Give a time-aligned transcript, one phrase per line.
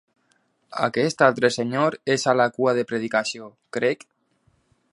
[0.85, 4.07] Aquest altre senyor és a la cua de predicació, crec?